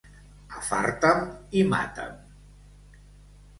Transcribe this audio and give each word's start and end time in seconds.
Afarta'm 0.59 1.21
i 1.61 1.63
mata'm. 1.75 2.19